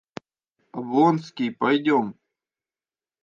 Облонский, 0.77 1.51
пойдем! 1.59 2.05